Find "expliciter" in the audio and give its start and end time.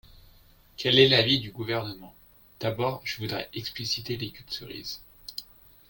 3.53-4.17